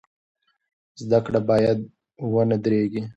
زده 1.01 1.19
کړه 1.25 1.39
باید 1.49 1.79
ونه 2.33 2.57
دریږي. 2.63 3.01